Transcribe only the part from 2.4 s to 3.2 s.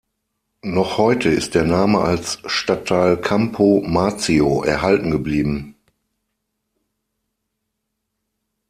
Stadtteil